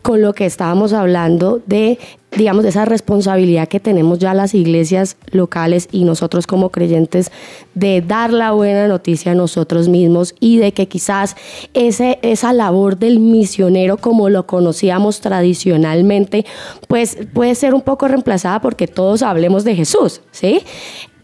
[0.06, 1.98] Con lo que estábamos hablando de,
[2.32, 7.32] digamos, de esa responsabilidad que tenemos ya las iglesias locales y nosotros como creyentes
[7.74, 11.36] de dar la buena noticia a nosotros mismos y de que quizás
[11.74, 16.46] ese, esa labor del misionero como lo conocíamos tradicionalmente,
[16.88, 20.62] pues puede ser un poco reemplazada porque todos hablemos de Jesús, ¿sí?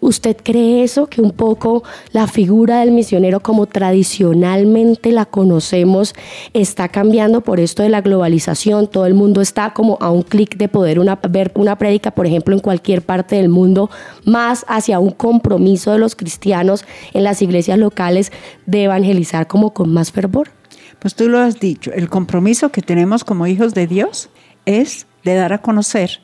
[0.01, 1.05] ¿Usted cree eso?
[1.05, 6.15] Que un poco la figura del misionero como tradicionalmente la conocemos
[6.53, 8.87] está cambiando por esto de la globalización.
[8.87, 12.25] Todo el mundo está como a un clic de poder una- ver una prédica, por
[12.25, 13.91] ejemplo, en cualquier parte del mundo,
[14.25, 16.83] más hacia un compromiso de los cristianos
[17.13, 18.31] en las iglesias locales
[18.65, 20.49] de evangelizar como con más fervor.
[20.97, 24.29] Pues tú lo has dicho, el compromiso que tenemos como hijos de Dios
[24.65, 26.21] es de dar a conocer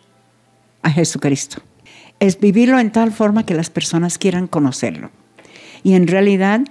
[0.81, 1.61] a Jesucristo.
[2.19, 5.11] Es vivirlo en tal forma que las personas quieran conocerlo.
[5.83, 6.61] Y en realidad,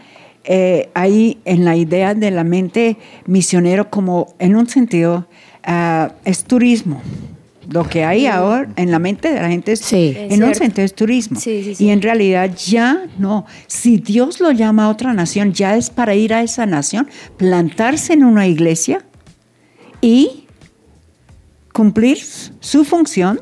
[0.45, 5.29] eh, hay en la idea de la mente misionero como en un sentido,
[5.65, 7.01] ah, es turismo.
[7.69, 10.15] Lo que hay ahora en la mente de la gente es, Sí.
[10.17, 10.59] Es en un cierto.
[10.59, 11.41] sentido es turismo.
[11.41, 11.85] Sí, sí, sí.
[11.85, 13.45] Y en realidad ya no.
[13.67, 18.13] Si Dios lo llama a otra nación, ya es para ir a esa nación, plantarse
[18.13, 19.05] en una iglesia
[20.01, 20.47] y
[21.73, 22.19] cumplir
[22.61, 23.41] su función.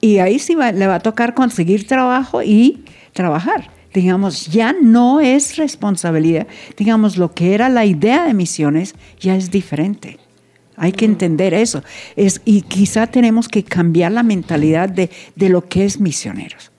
[0.00, 3.70] Y ahí sí va- le va a tocar conseguir trabajo y trabajar.
[3.92, 6.46] Digamos, ya no es responsabilidad.
[6.76, 10.18] Digamos, lo que era la idea de misiones ya es diferente.
[10.76, 11.82] Hay que entender eso.
[12.14, 16.70] Es, y quizá tenemos que cambiar la mentalidad de, de lo que es misioneros.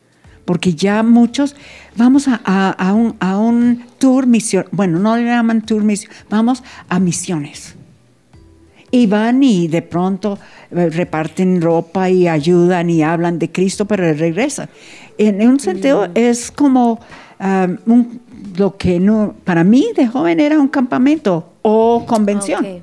[0.46, 1.56] Porque ya muchos,
[1.98, 6.64] vamos a, a- un, a un tour misión, bueno, no le llaman tour misión, vamos
[6.88, 7.76] a misiones.
[8.92, 10.38] Y van y de pronto
[10.72, 14.70] eh, reparten ropa y ayudan y hablan de Cristo, pero regresan.
[15.18, 17.00] En un sentido es como
[17.40, 18.22] um, un-
[18.58, 22.66] lo que no, para mí de joven era un campamento o convención.
[22.66, 22.82] Ok.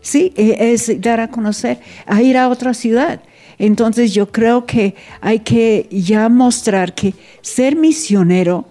[0.00, 3.20] Sí, e- es dar a conocer, a ir a otra ciudad.
[3.58, 8.66] Entonces yo creo que hay que ya mostrar que ser misionero,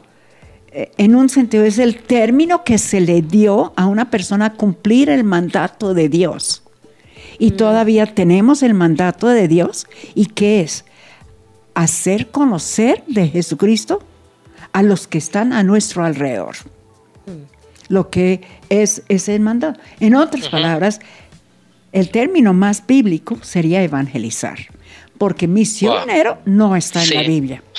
[0.72, 5.10] en un sentido, es el término que se le dio a una persona a cumplir
[5.10, 6.64] el mandato de Dios.
[7.40, 9.88] Y todavía tenemos el mandato de Dios.
[10.16, 10.86] ¿Y qué es?
[11.74, 14.02] Hacer conocer de Jesucristo
[14.74, 16.56] a los que están a nuestro alrededor
[17.92, 19.80] lo que es, es el mandato.
[20.00, 21.00] En otras palabras,
[21.92, 24.58] el término más bíblico sería evangelizar,
[25.22, 27.22] porque misionero no está en la.
[27.22, 27.64] Biblia.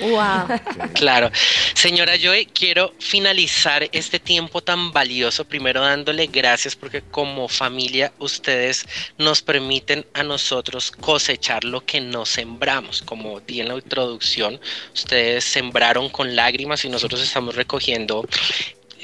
[0.00, 0.46] Wow.
[0.94, 1.28] Claro.
[1.74, 8.86] Señora Joy, quiero finalizar este tiempo tan valioso, primero dándole gracias porque como familia ustedes
[9.18, 13.02] nos permiten a nosotros cosechar lo que no sembramos.
[13.02, 14.60] Como di en la introducción,
[14.94, 18.24] ustedes sembraron con lágrimas y nosotros estamos recogiendo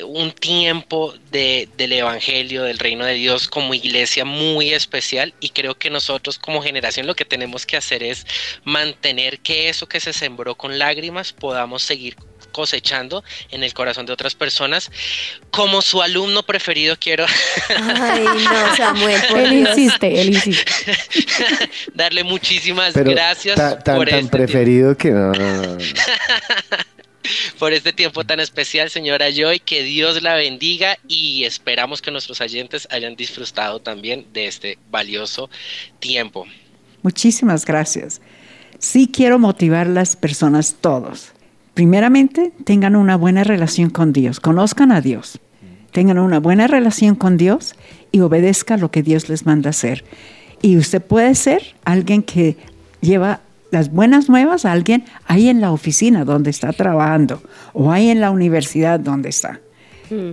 [0.02, 5.76] un tiempo de, del Evangelio, del reino de Dios como iglesia muy especial y creo
[5.76, 8.26] que nosotros como generación lo que tenemos que hacer es
[8.64, 12.16] mantener que eso que se sembró con lágrimas podamos seguir
[12.52, 14.90] cosechando en el corazón de otras personas.
[15.50, 17.26] Como su alumno preferido quiero
[17.68, 20.72] Ay, no, Samuel, por Él insiste, él insiste.
[21.94, 25.78] darle muchísimas Pero gracias tan, por, tan este preferido que no, no, no, no.
[27.58, 29.60] por este tiempo tan especial, señora Joy.
[29.60, 35.50] Que Dios la bendiga y esperamos que nuestros oyentes hayan disfrutado también de este valioso
[36.00, 36.46] tiempo.
[37.02, 38.20] Muchísimas gracias.
[38.78, 41.32] Sí quiero motivar las personas todos.
[41.74, 45.40] Primeramente, tengan una buena relación con Dios, conozcan a Dios,
[45.90, 47.74] tengan una buena relación con Dios
[48.12, 50.04] y obedezcan lo que Dios les manda hacer.
[50.62, 52.56] Y usted puede ser alguien que
[53.00, 53.40] lleva
[53.74, 57.42] las buenas nuevas a alguien ahí en la oficina donde está trabajando
[57.74, 59.60] o ahí en la universidad donde está.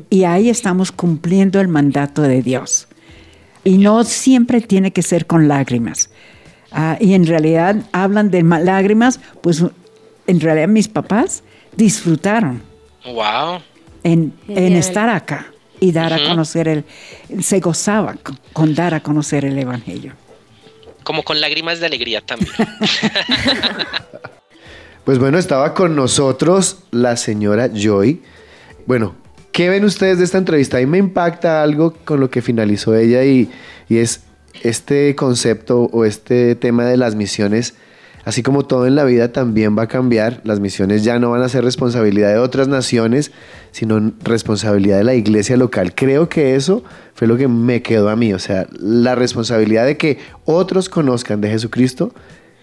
[0.10, 2.88] Y ahí estamos cumpliendo el mandato de Dios.
[3.64, 6.10] Y no siempre tiene que ser con lágrimas.
[6.72, 9.64] Ah, y en realidad hablan de ma- lágrimas, pues
[10.28, 11.44] en realidad mis papás
[11.76, 12.62] disfrutaron
[13.06, 13.60] Wow.
[14.04, 15.48] en, estar acá
[15.80, 16.86] y dar a conocer el,
[17.42, 20.14] se gozaba con, con dar a conocer el Evangelio.
[21.04, 22.52] Como con lágrimas de alegría también.
[25.04, 28.22] Pues bueno, estaba con nosotros la señora Joy.
[28.86, 29.16] Bueno,
[29.52, 30.78] ¿qué ven ustedes de esta entrevista?
[30.78, 33.50] A mí me impacta algo con lo que finalizó ella y,
[33.90, 34.22] y es
[34.62, 37.74] este concepto o este tema de las misiones.
[38.24, 41.42] Así como todo en la vida también va a cambiar, las misiones ya no van
[41.42, 43.32] a ser responsabilidad de otras naciones,
[43.72, 45.96] sino responsabilidad de la iglesia local.
[45.96, 49.98] Creo que eso fue lo que me quedó a mí, o sea, la responsabilidad de
[49.98, 52.14] que otros conozcan de Jesucristo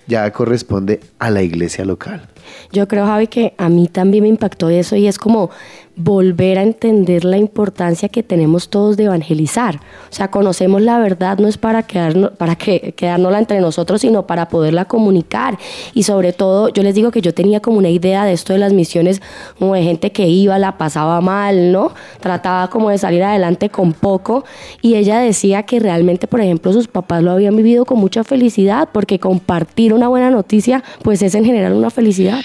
[0.07, 2.29] ya corresponde a la iglesia local.
[2.73, 5.51] Yo creo, Javi, que a mí también me impactó eso y es como
[5.99, 9.77] volver a entender la importancia que tenemos todos de evangelizar.
[9.77, 14.25] O sea, conocemos la verdad no es para, quedarnos, para que, quedárnosla entre nosotros, sino
[14.25, 15.59] para poderla comunicar.
[15.95, 18.61] Y sobre todo, yo les digo que yo tenía como una idea de esto de
[18.61, 19.21] las misiones,
[19.59, 21.93] como de gente que iba, la pasaba mal, ¿no?
[22.21, 24.45] Trataba como de salir adelante con poco.
[24.81, 28.89] Y ella decía que realmente, por ejemplo, sus papás lo habían vivido con mucha felicidad,
[28.93, 32.38] porque compartir una buena noticia, pues es en general una felicidad.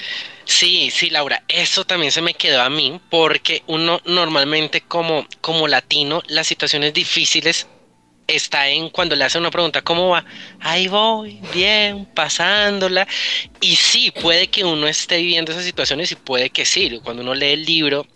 [0.44, 5.66] Sí, sí, Laura, eso también se me quedó a mí porque uno normalmente como, como
[5.68, 7.66] latino, las situaciones difíciles
[8.26, 10.24] está en cuando le hacen una pregunta, ¿cómo va?
[10.60, 13.06] Ahí voy, bien, pasándola.
[13.60, 17.00] Y sí, puede que uno esté viviendo esas situaciones y puede que sí.
[17.02, 18.06] Cuando uno lee el libro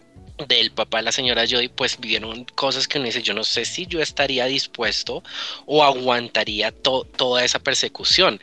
[0.46, 3.64] del papá de la señora Jody, pues vivieron cosas que uno dice, yo no sé
[3.64, 5.22] si yo estaría dispuesto
[5.66, 8.40] o aguantaría to- toda esa persecución.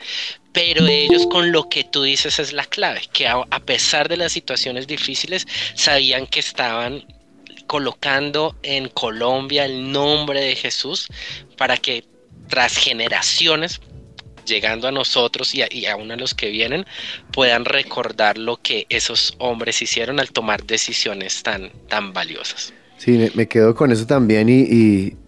[0.56, 4.32] Pero ellos con lo que tú dices es la clave, que a, pesar de las
[4.32, 7.04] situaciones difíciles, sabían que estaban
[7.66, 11.08] colocando en Colombia el nombre de Jesús
[11.58, 12.04] para que
[12.48, 13.82] tras generaciones
[14.46, 16.86] llegando a nosotros y, a, y aún a los que vienen,
[17.32, 22.72] puedan recordar lo que esos hombres hicieron al tomar decisiones tan, tan valiosas.
[22.96, 24.62] Sí, me, quedo con eso también y,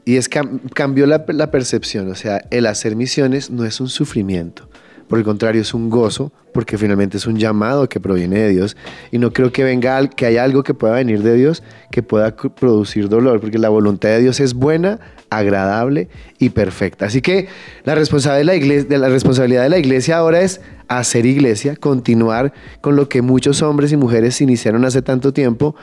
[0.07, 0.41] y- es que
[0.73, 4.71] cambió la percepción, o sea, el hacer misiones no es un sufrimiento,
[5.09, 8.77] por el contrario es un gozo, porque finalmente es un llamado que proviene de Dios
[9.11, 12.35] y no creo que venga, que haya algo que pueda venir de Dios que pueda
[12.37, 15.01] producir dolor, porque la voluntad de Dios es buena,
[15.31, 17.07] agradable y perfecta.
[17.07, 17.49] Así que
[17.85, 22.53] la responsabilidad de la iglesia, la responsabilidad de la iglesia ahora es hacer iglesia, continuar
[22.81, 25.77] con lo que muchos hombres y mujeres iniciaron hace tanto tiempo,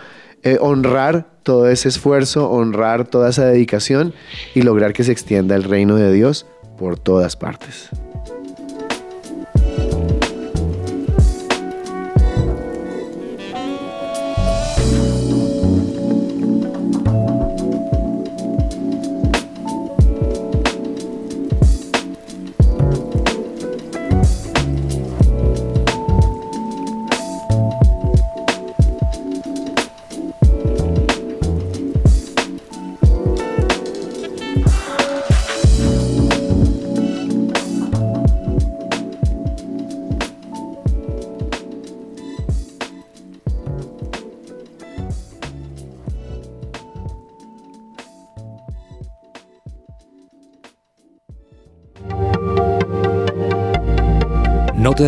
[0.44, 4.14] eh, honrar todo ese esfuerzo, honrar toda esa dedicación
[4.54, 6.46] y lograr que se extienda el reino de Dios
[6.78, 7.90] por todas partes.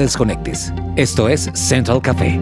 [0.07, 0.71] Desconectes.
[0.95, 2.39] Esto es Central Café.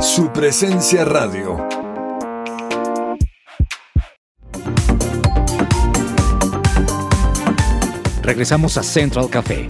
[0.00, 1.56] Su presencia radio.
[8.22, 9.68] Regresamos a Central Café.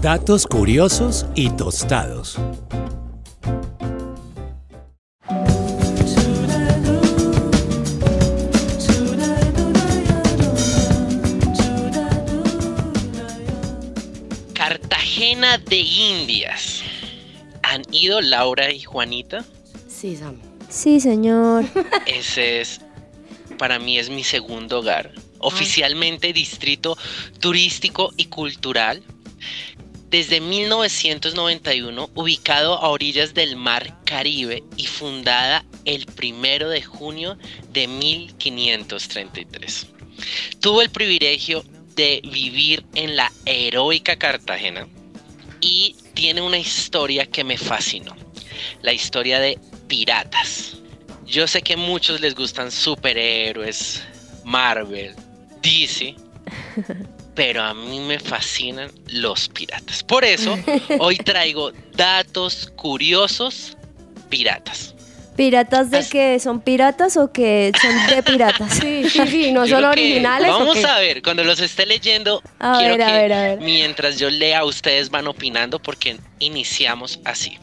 [0.00, 2.38] Datos curiosos y tostados.
[15.28, 16.80] De Indias.
[17.62, 19.44] ¿Han ido Laura y Juanita?
[19.86, 20.40] Sí, Sam.
[20.70, 21.66] Sí, señor.
[22.06, 22.80] Ese es,
[23.58, 25.12] para mí es mi segundo hogar.
[25.40, 26.96] Oficialmente distrito
[27.40, 29.02] turístico y cultural.
[30.08, 37.36] Desde 1991, ubicado a orillas del Mar Caribe y fundada el primero de junio
[37.74, 39.88] de 1533.
[40.60, 41.62] Tuve el privilegio
[41.94, 44.88] de vivir en la heroica Cartagena
[45.60, 48.16] y tiene una historia que me fascinó.
[48.82, 50.76] La historia de piratas.
[51.26, 54.02] Yo sé que a muchos les gustan superhéroes,
[54.44, 55.14] Marvel,
[55.62, 56.14] DC,
[57.34, 60.02] pero a mí me fascinan los piratas.
[60.02, 60.56] Por eso
[60.98, 63.76] hoy traigo datos curiosos
[64.28, 64.94] piratas.
[65.38, 68.74] ¿Piratas de que son piratas o que son de piratas?
[68.74, 70.50] Sí, sí, sí, no Yo son originales.
[70.50, 73.42] ¿o Vamos a ver, cuando los esté leyendo, A quiero ver, a que ver, a
[73.42, 73.60] ver.
[73.60, 77.56] mientras yo lea, ustedes van opinando porque iniciamos así.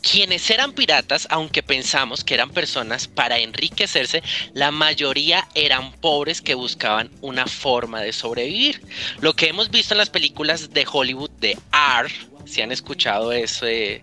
[0.00, 4.22] Quienes eran piratas, aunque pensamos que eran personas para enriquecerse,
[4.54, 8.80] la mayoría eran pobres que buscaban una forma de sobrevivir.
[9.20, 11.58] Lo que hemos visto en las películas de Hollywood de
[12.00, 12.08] R,
[12.46, 14.02] si han escuchado eso de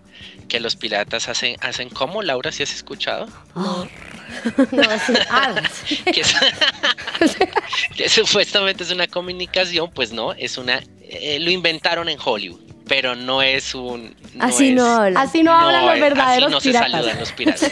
[0.50, 3.26] que los piratas hacen, hacen como, Laura, si has escuchado?
[4.70, 5.54] No, sí, ah,
[6.12, 6.34] que, es-
[7.96, 13.16] que supuestamente es una comunicación, pues no, es una, eh, lo inventaron en Hollywood, pero
[13.16, 14.14] no es un...
[14.38, 15.16] Así no es- hablan.
[15.16, 16.86] Así no hablan los verdaderos así no piratas.
[16.90, 17.70] se saludan los piratas.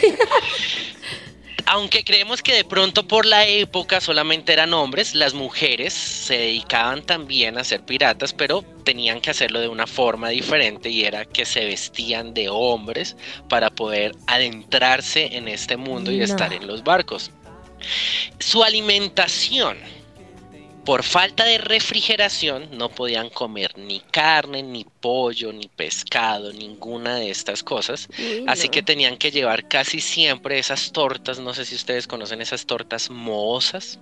[1.71, 7.03] Aunque creemos que de pronto por la época solamente eran hombres, las mujeres se dedicaban
[7.03, 11.45] también a ser piratas, pero tenían que hacerlo de una forma diferente y era que
[11.45, 13.15] se vestían de hombres
[13.49, 16.23] para poder adentrarse en este mundo y No.
[16.23, 17.29] estar en los barcos.
[18.39, 19.77] Su alimentación,
[20.89, 27.29] por falta de refrigeración, no podían comer ni carne, ni pollo, ni pescado, ninguna de
[27.29, 28.07] estas cosas.
[28.47, 28.71] Así no.
[28.71, 33.11] que tenían que llevar casi siempre esas tortas, no sé si ustedes conocen esas tortas
[33.11, 33.99] mohosas,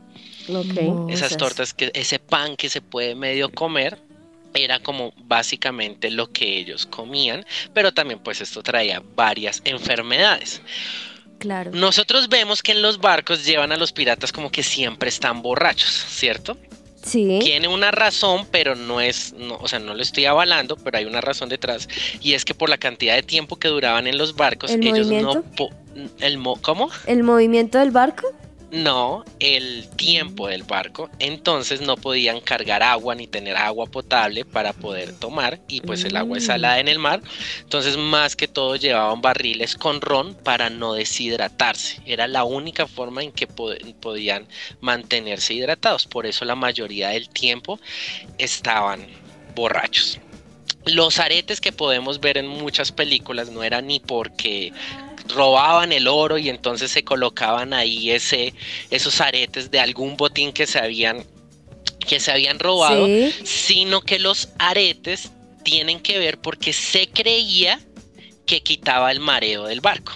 [1.09, 3.99] esas tortas que ese pan que se puede medio comer
[4.53, 10.61] era como básicamente lo que ellos comían, pero también pues esto traía varias enfermedades.
[11.37, 11.71] Claro.
[11.73, 15.91] Nosotros vemos que en los barcos llevan a los piratas como que siempre están borrachos,
[15.91, 16.57] ¿cierto?
[17.07, 17.39] Sí.
[17.41, 21.05] Tiene una razón, pero no es, no, o sea, no lo estoy avalando, pero hay
[21.05, 21.87] una razón detrás.
[22.21, 25.07] Y es que por la cantidad de tiempo que duraban en los barcos, ¿El ellos
[25.07, 25.33] movimiento?
[25.35, 25.43] no...
[25.55, 25.69] po-
[26.19, 26.89] el mo- ¿Cómo?
[27.07, 28.27] ¿El movimiento del barco?
[28.69, 34.73] No, el tiempo del barco, entonces no podían cargar agua ni tener agua potable para
[34.73, 36.47] poder tomar y pues el agua es Mm.
[36.47, 37.23] salada en el mar,
[37.61, 43.23] entonces más que todo llevaban barriles con ron para no deshidratarse, era la única forma
[43.23, 44.49] en que po- podían
[44.81, 47.79] mantenerse hidratados, por eso la mayoría del tiempo
[48.37, 49.07] estaban
[49.55, 50.19] borrachos.
[50.85, 54.73] Los aretes que podemos ver en muchas películas no eran ni porque
[55.29, 58.53] robaban el oro y entonces se colocaban ahí ese,
[58.89, 61.25] esos aretes de algún botín que se habían,
[62.07, 63.33] que se habían robado, Sí.
[63.43, 65.31] sino que los aretes
[65.63, 67.79] tienen que ver porque se creía
[68.45, 70.13] que quitaba el mareo del barco.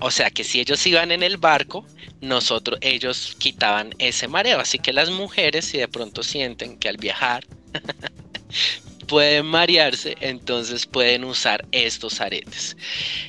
[0.00, 1.84] O sea que si ellos iban en el barco,
[2.20, 4.60] nosotros, ellos quitaban ese mareo.
[4.60, 7.44] Así que las mujeres, si de pronto sienten que al viajar
[9.08, 12.76] pueden marearse, entonces pueden usar estos aretes.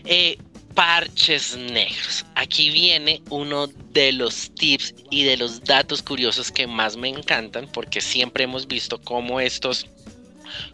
[0.06, 0.38] Eh,
[0.76, 2.26] parches negros.
[2.36, 7.68] Aquí viene uno de los tips y de los datos curiosos que más me encantan
[7.68, 9.88] porque siempre hemos visto cómo estos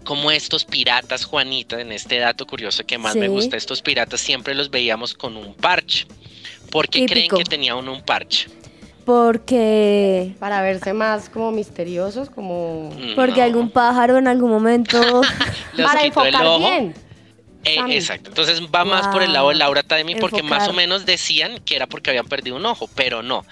[0.04, 4.56] como estos piratas, Juanita, en este dato curioso que más me gusta, estos piratas siempre
[4.56, 6.06] los veíamos con un parche.
[6.72, 7.38] ¿Por qué creen Típico.
[7.38, 8.48] que tenía uno un parche?
[9.06, 12.90] Porque Para verse más como misteriosos, como...
[13.16, 13.44] porque No.
[13.44, 15.00] algún pájaro en algún momento
[15.78, 16.60] Para quitó el enfocar ojo.
[16.60, 16.96] bien.
[17.68, 19.56] Eh, exacto, entonces va más por el lado de.
[19.56, 23.24] Laura Academy porque más o menos decían que era porque habían perdido un ojo, pero
[23.24, 23.44] no.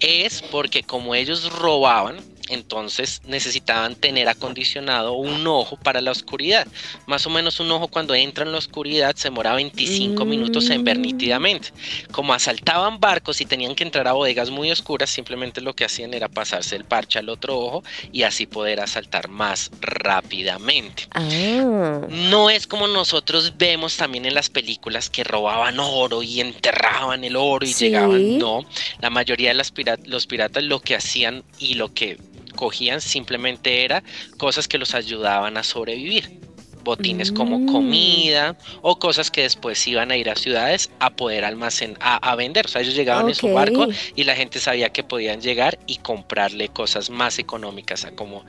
[0.00, 2.16] Es porque como ellos robaban,
[2.48, 6.66] entonces necesitaban tener acondicionado un ojo para la oscuridad.
[7.06, 10.84] Más o menos un ojo cuando entra en la oscuridad se demora 25 minutos en
[10.84, 11.02] ver Mm.
[11.02, 11.68] nítidamente.
[12.10, 16.14] Como asaltaban barcos y tenían que entrar a bodegas muy oscuras, simplemente lo que hacían
[16.14, 21.06] era pasarse el parche al otro ojo y así poder asaltar más rápidamente.
[21.12, 22.00] Ah.
[22.08, 27.36] No es como nosotros vemos también en las películas que robaban oro y enterraban el
[27.36, 27.84] oro y Sí.
[27.86, 28.38] llegaban.
[28.38, 28.64] No,
[29.00, 29.72] la mayoría de las
[30.04, 32.18] los piratas lo que hacían y lo que
[32.58, 34.02] cogían simplemente era
[34.36, 36.40] cosas que los ayudaban a sobrevivir.
[36.82, 37.66] Botines como Mm.
[37.72, 42.34] comida o cosas que después iban a ir a ciudades a poder almacenar, a, a
[42.34, 42.64] vender.
[42.66, 43.86] O sea, ellos llegaban en su barco
[44.16, 48.44] y la gente sabía que podían llegar y comprarle cosas más económicas a como,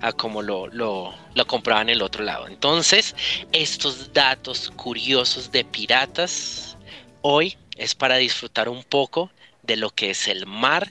[0.00, 2.48] a como lo, lo, lo compraban el otro lado.
[2.48, 3.14] Entonces,
[3.52, 6.78] estos datos curiosos de piratas
[7.20, 9.30] hoy es para disfrutar un poco
[9.62, 10.90] de lo que es el mar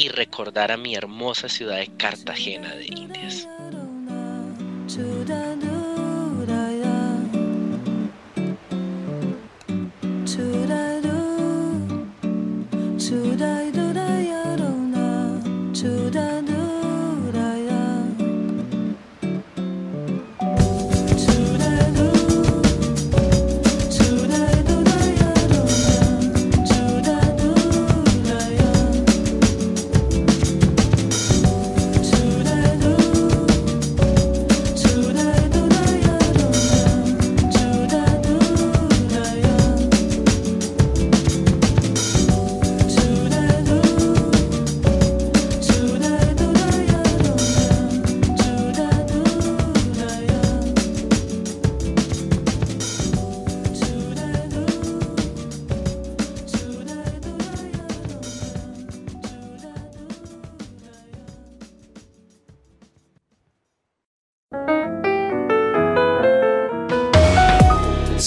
[0.00, 3.46] y recordar a mi hermosa ciudad de Cartagena de Indias.